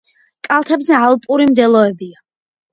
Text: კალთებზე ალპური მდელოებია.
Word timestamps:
კალთებზე 0.47 0.97
ალპური 1.09 1.47
მდელოებია. 1.53 2.21